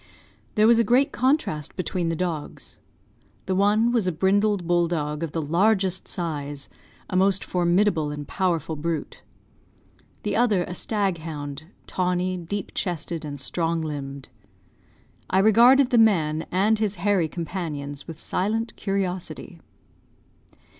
There 0.55 0.65
was 0.65 0.79
a 0.79 0.83
great 0.83 1.11
contrast 1.11 1.75
between 1.75 2.09
the 2.09 2.15
dogs. 2.15 2.79
The 3.45 3.53
one 3.53 3.91
was 3.91 4.07
a 4.07 4.11
brindled 4.11 4.65
bulldog 4.65 5.21
of 5.21 5.31
the 5.31 5.43
largest 5.43 6.07
size, 6.07 6.69
a 7.07 7.15
most 7.15 7.43
formidable 7.43 8.09
and 8.09 8.27
powerful 8.27 8.75
brute; 8.75 9.21
the 10.23 10.35
other 10.35 10.63
a 10.63 10.73
staghound, 10.73 11.65
tawny, 11.85 12.35
deep 12.35 12.71
chested, 12.73 13.23
and 13.23 13.39
strong 13.39 13.79
limbed. 13.81 14.29
I 15.29 15.37
regarded 15.37 15.91
the 15.91 15.99
man 15.99 16.47
and 16.51 16.79
his 16.79 16.95
hairy 16.95 17.27
companions 17.27 18.07
with 18.07 18.19
silent 18.19 18.75
curiosity. 18.75 19.59